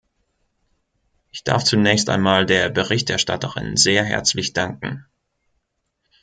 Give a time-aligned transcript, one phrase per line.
[1.31, 5.05] Ich darf zunächst einmal der Berichterstatterin sehr herzlich danken.